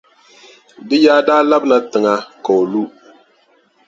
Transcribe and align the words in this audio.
Di 0.87 0.97
yaa 1.05 1.21
daa 1.27 1.41
labina 1.49 1.77
tiŋa 1.91 2.13
ka 2.43 2.51
o 2.59 2.61
lu. 2.71 2.83